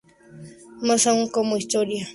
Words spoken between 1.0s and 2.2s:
aún: como historia deseada.